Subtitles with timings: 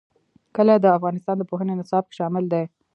[0.55, 2.63] کلي د افغانستان د پوهنې نصاب کې شامل دي.